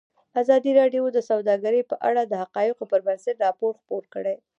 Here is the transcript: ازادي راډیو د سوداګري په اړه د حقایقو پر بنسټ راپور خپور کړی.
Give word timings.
ازادي 0.41 0.71
راډیو 0.79 1.03
د 1.15 1.19
سوداګري 1.29 1.81
په 1.89 1.95
اړه 2.07 2.21
د 2.25 2.33
حقایقو 2.41 2.89
پر 2.91 2.99
بنسټ 3.07 3.35
راپور 3.45 3.71
خپور 3.81 4.03
کړی. 4.13 4.35